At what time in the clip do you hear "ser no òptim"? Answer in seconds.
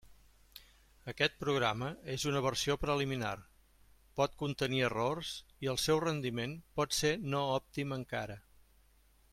7.03-7.97